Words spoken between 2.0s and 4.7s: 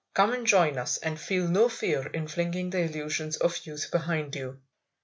in flinging the illusions of youth behind you."